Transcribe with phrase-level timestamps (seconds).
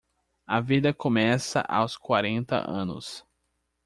[0.47, 3.23] A vida começa aos quarenta anos.